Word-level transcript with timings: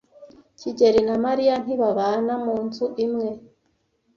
kigeli 0.59 1.01
na 1.07 1.15
Mariya 1.25 1.55
ntibabana 1.63 2.33
mu 2.43 2.55
nzu 2.65 2.85
imwe. 3.05 3.29